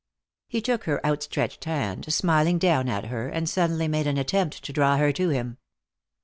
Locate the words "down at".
2.57-3.05